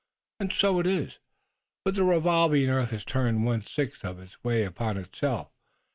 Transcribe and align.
"And 0.39 0.51
so 0.51 0.79
it 0.79 0.87
is. 0.87 1.19
But 1.85 1.93
the 1.93 2.03
revolving 2.03 2.67
earth 2.71 2.89
has 2.89 3.05
turned 3.05 3.45
one 3.45 3.61
sixth 3.61 4.03
of 4.03 4.19
its 4.19 4.43
way 4.43 4.63
upon 4.65 4.97
itself. 4.97 5.51